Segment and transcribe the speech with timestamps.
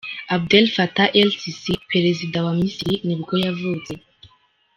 [0.29, 3.91] Abdel Fattah el-Sisi, perezida wa Misiri nibwo yavutse.